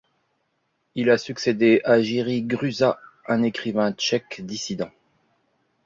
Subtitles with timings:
[0.95, 4.89] Il y a succédé à Jiří Gruša, un écrivain tchèque dissident.